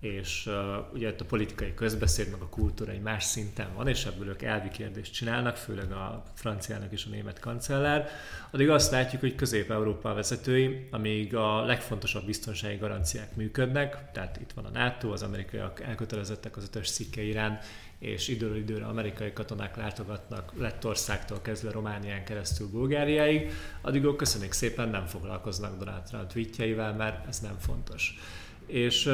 [0.03, 4.05] és uh, ugye itt a politikai közbeszéd, meg a kultúra egy más szinten van, és
[4.05, 8.09] ebből ők elvi kérdést csinálnak, főleg a franciának és a német kancellár.
[8.51, 14.65] Addig azt látjuk, hogy Közép-Európa vezetői, amíg a legfontosabb biztonsági garanciák működnek, tehát itt van
[14.65, 17.59] a NATO, az amerikaiak elkötelezettek az ötös szikke irán,
[17.99, 23.51] és időről időre amerikai katonák látogatnak Lettországtól kezdve Románián keresztül Bulgáriáig,
[23.81, 28.17] addig ők köszönjük szépen nem foglalkoznak Donald Trump tweetjeivel, mert ez nem fontos.
[28.65, 29.11] És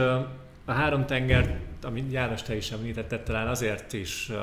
[0.70, 4.38] a három tenger, amit János te is említetted, talán azért is uh,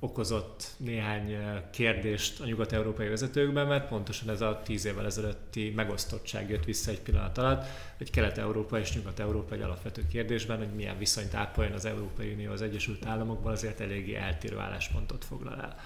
[0.00, 6.50] okozott néhány uh, kérdést a nyugat-európai vezetőkben, mert pontosan ez a tíz évvel ezelőtti megosztottság
[6.50, 7.66] jött vissza egy pillanat alatt,
[7.96, 12.62] hogy Kelet-Európa és Nyugat-Európa egy alapvető kérdésben, hogy milyen viszonyt ápoljon az Európai Unió az
[12.62, 15.76] Egyesült Államokban, azért eléggé eltérő álláspontot foglal el.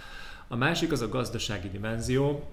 [0.49, 2.49] A másik az a gazdasági dimenzió,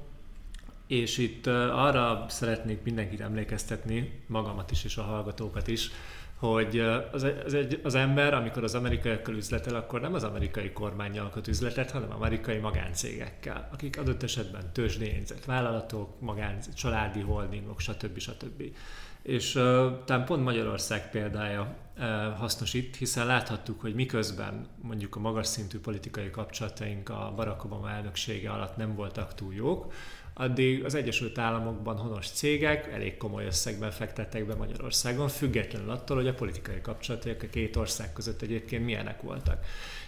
[0.88, 5.92] és itt arra szeretnék mindenkit emlékeztetni, magamat is és a hallgatókat is,
[6.36, 6.80] hogy
[7.12, 11.48] az, az, egy, az ember, amikor az amerikaiakkal üzletel, akkor nem az amerikai kormányjal köt
[11.48, 18.20] üzletet, hanem amerikai magáncégekkel, akik adott esetben tőzsdéjegyzett vállalatok, magán, családi holdingok, stb.
[18.20, 18.64] stb.
[19.22, 19.64] És uh,
[20.06, 22.04] talán pont Magyarország példája uh,
[22.38, 27.90] hasznos itt, hiszen láthattuk, hogy miközben mondjuk a magas szintű politikai kapcsolataink a Barack Obama
[27.90, 29.94] elnöksége alatt nem voltak túl jók,
[30.38, 36.28] addig az Egyesült Államokban honos cégek elég komoly összegben fektettek be Magyarországon, függetlenül attól, hogy
[36.28, 39.66] a politikai kapcsolatok a két ország között egyébként milyenek voltak.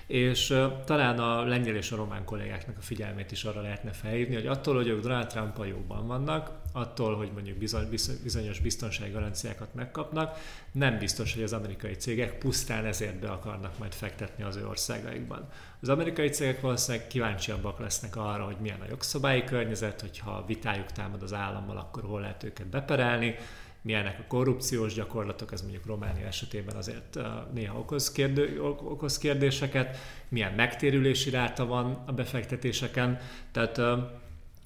[0.07, 0.53] És
[0.85, 4.75] talán a lengyel és a román kollégáknak a figyelmét is arra lehetne felhívni, hogy attól,
[4.75, 7.89] hogy ők Donald trump jóban vannak, attól, hogy mondjuk bizony,
[8.23, 10.37] bizonyos biztonsági garanciákat megkapnak,
[10.71, 15.47] nem biztos, hogy az amerikai cégek pusztán ezért be akarnak majd fektetni az ő országaikban.
[15.81, 21.21] Az amerikai cégek valószínűleg kíváncsiabbak lesznek arra, hogy milyen a jogszabályi környezet, hogyha vitájuk támad
[21.21, 23.35] az állammal, akkor hol lehet őket beperelni,
[23.81, 27.19] milyenek a korrupciós gyakorlatok, ez mondjuk Románia esetében azért
[27.53, 29.97] néha okoz, kérdő, okoz kérdéseket,
[30.29, 33.19] milyen megtérülési ráta van a befektetéseken,
[33.51, 33.81] tehát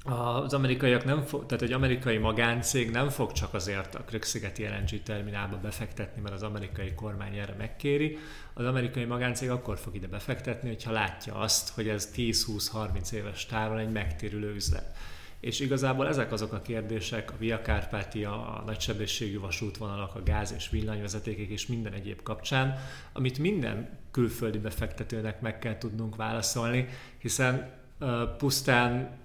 [0.03, 5.03] az amerikaiak nem fog, tehát egy amerikai magáncég nem fog csak azért a Krökszigeti LNG
[5.03, 8.17] terminálba befektetni, mert az amerikai kormány erre megkéri.
[8.53, 13.77] Az amerikai magáncég akkor fog ide befektetni, hogyha látja azt, hogy ez 10-20-30 éves távon
[13.77, 14.97] egy megtérülő üzlet.
[15.41, 20.69] És igazából ezek azok a kérdések, a Via Carpatia, a nagysebességű vasútvonalak, a gáz és
[20.69, 22.77] villanyvezetékek és minden egyéb kapcsán,
[23.13, 26.87] amit minden külföldi befektetőnek meg kell tudnunk válaszolni,
[27.17, 29.19] hiszen uh, pusztán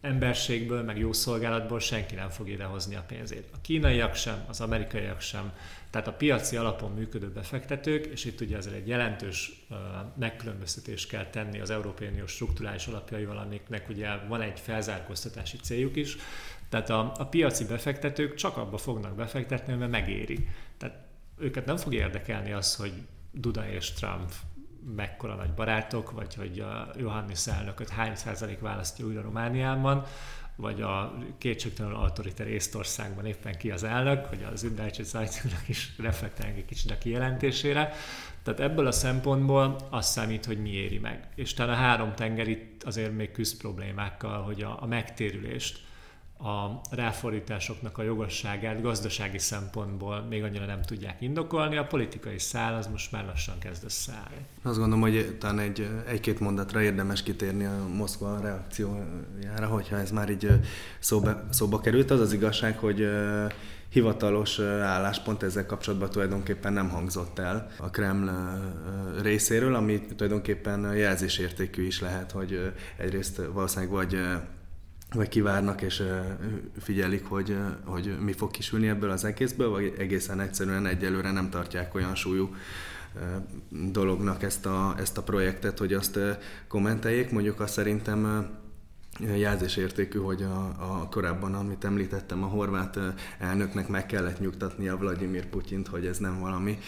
[0.00, 3.48] emberségből, meg jó szolgálatból senki nem fog idehozni a pénzét.
[3.52, 5.52] A kínaiak sem, az amerikaiak sem,
[5.90, 9.66] tehát a piaci alapon működő befektetők, és itt ugye azért egy jelentős
[10.18, 16.16] megkülönböztetést kell tenni az Európai Unió strukturális alapjaival, amiknek ugye van egy felzárkóztatási céljuk is,
[16.68, 20.48] tehát a, a piaci befektetők csak abba fognak befektetni, mert megéri.
[20.76, 21.04] Tehát
[21.38, 22.92] őket nem fog érdekelni az, hogy
[23.32, 24.32] Duda és Trump
[24.94, 30.04] mekkora nagy barátok, vagy hogy a Johannes elnököt hány százalék választja újra Romániában,
[30.56, 36.56] vagy a kétségtelenül autoriter Észtországban éppen ki az elnök, hogy az Üddácsi Zeitzignak is reflektálni
[36.56, 37.92] egy kicsit a kijelentésére.
[38.42, 41.28] Tehát ebből a szempontból azt számít, hogy mi éri meg.
[41.34, 45.85] És talán a három tenger itt azért még küzd problémákkal, hogy a, a megtérülést
[46.38, 52.86] a ráfordításoknak a jogosságát gazdasági szempontból még annyira nem tudják indokolni, a politikai szál az
[52.86, 54.46] most már lassan kezd összeállni.
[54.62, 60.30] Azt gondolom, hogy talán egy, egy-két mondatra érdemes kitérni a Moszkva reakciójára, hogyha ez már
[60.30, 60.48] így
[60.98, 62.10] szóba, szóba került.
[62.10, 63.08] Az az igazság, hogy
[63.88, 68.30] hivatalos álláspont ezzel kapcsolatban tulajdonképpen nem hangzott el a Kreml
[69.22, 74.18] részéről, ami tulajdonképpen jelzésértékű is lehet, hogy egyrészt valószínűleg vagy
[75.14, 76.02] vagy kivárnak és
[76.80, 81.94] figyelik, hogy, hogy mi fog kisülni ebből az egészből, vagy egészen egyszerűen egyelőre nem tartják
[81.94, 82.54] olyan súlyú
[83.70, 86.18] dolognak ezt a, ezt a projektet, hogy azt
[86.68, 87.30] kommenteljék.
[87.30, 88.48] Mondjuk azt szerintem
[89.20, 92.98] jelzésértékű, hogy a, a korábban, amit említettem, a horvát
[93.38, 96.78] elnöknek meg kellett nyugtatnia Vladimir Putyint, hogy ez nem valami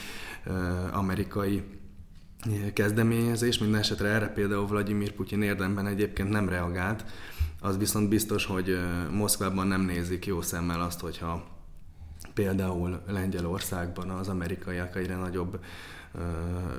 [0.93, 1.63] amerikai
[2.73, 3.59] kezdeményezés.
[3.59, 7.05] Minden esetre erre például Vladimir Putyin érdemben egyébként nem reagált,
[7.61, 8.79] az viszont biztos, hogy
[9.11, 11.45] Moszkvában nem nézik jó szemmel azt, hogyha
[12.35, 15.61] például Lengyelországban az amerikaiak egyre nagyobb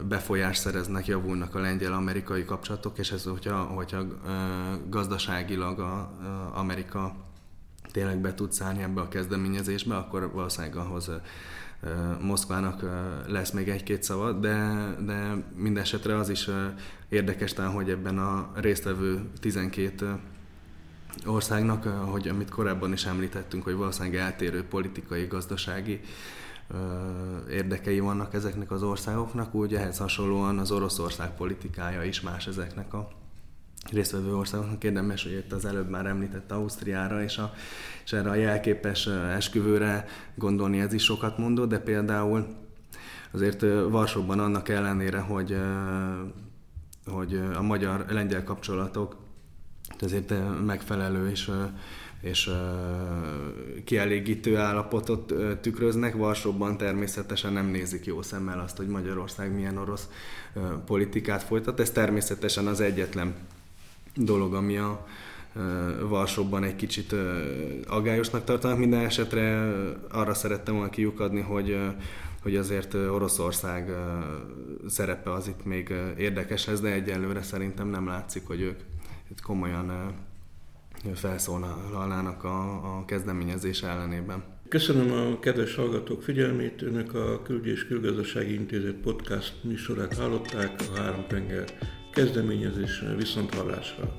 [0.07, 4.05] befolyás szereznek, javulnak a lengyel-amerikai kapcsolatok, és ez, hogyha, hogyha
[4.89, 6.11] gazdaságilag a,
[6.53, 7.15] Amerika
[7.91, 11.11] tényleg be tud szállni ebbe a kezdeményezésbe, akkor valószínűleg ahhoz
[12.21, 12.86] Moszkvának
[13.27, 14.75] lesz még egy-két szava, de,
[15.05, 16.49] de minden esetre az is
[17.09, 20.19] érdekes talán, hogy ebben a résztvevő 12
[21.26, 26.01] országnak, ahogy amit korábban is említettünk, hogy valószínűleg eltérő politikai, gazdasági
[27.49, 33.07] érdekei vannak ezeknek az országoknak, úgy ehhez hasonlóan az Oroszország politikája is más ezeknek a
[33.91, 34.84] résztvevő országoknak.
[34.84, 37.53] Érdemes, hogy itt az előbb már említett Ausztriára, és, a,
[38.05, 40.05] és erre a jelképes esküvőre
[40.36, 42.47] gondolni ez is sokat mondó, de például
[43.32, 45.57] azért Varsóban annak ellenére, hogy,
[47.05, 49.16] hogy a magyar-lengyel kapcsolatok
[49.99, 50.33] ezért
[50.65, 51.51] megfelelő és,
[52.21, 52.49] és
[53.83, 56.15] kielégítő állapotot tükröznek.
[56.15, 60.07] Varsóban természetesen nem nézik jó szemmel azt, hogy Magyarország milyen orosz
[60.85, 61.79] politikát folytat.
[61.79, 63.35] Ez természetesen az egyetlen
[64.15, 65.07] dolog, ami a
[66.01, 67.15] Varsóban egy kicsit
[67.87, 68.77] agályosnak tartanak.
[68.77, 69.73] Minden esetre
[70.11, 71.77] arra szerettem volna kiukadni, hogy
[72.41, 73.91] hogy azért Oroszország
[74.87, 78.79] szerepe az itt még érdekes ez, de egyelőre szerintem nem látszik, hogy ők
[79.30, 80.15] itt komolyan
[81.13, 84.43] felszólalnának a, a kezdeményezés ellenében.
[84.69, 91.27] Köszönöm a kedves hallgatók figyelmét, önök a Külügyi Külgazdasági Intézet podcast műsorát hallották, a Három
[91.27, 91.63] Tenger
[92.13, 94.15] kezdeményezés viszont hallásra.